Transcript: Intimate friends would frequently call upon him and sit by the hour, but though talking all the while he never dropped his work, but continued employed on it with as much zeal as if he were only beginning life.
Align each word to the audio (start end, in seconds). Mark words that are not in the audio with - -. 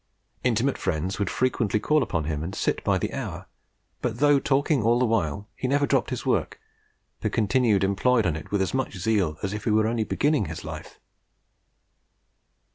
Intimate 0.43 0.79
friends 0.79 1.19
would 1.19 1.29
frequently 1.29 1.79
call 1.79 2.01
upon 2.01 2.23
him 2.23 2.41
and 2.41 2.55
sit 2.55 2.83
by 2.83 2.97
the 2.97 3.13
hour, 3.13 3.45
but 4.01 4.17
though 4.17 4.39
talking 4.39 4.81
all 4.81 4.97
the 4.97 5.05
while 5.05 5.47
he 5.55 5.67
never 5.67 5.85
dropped 5.85 6.09
his 6.09 6.25
work, 6.25 6.59
but 7.19 7.31
continued 7.31 7.83
employed 7.83 8.25
on 8.25 8.35
it 8.35 8.49
with 8.49 8.63
as 8.63 8.73
much 8.73 8.97
zeal 8.97 9.37
as 9.43 9.53
if 9.53 9.65
he 9.65 9.69
were 9.69 9.85
only 9.85 10.03
beginning 10.03 10.51
life. 10.63 10.99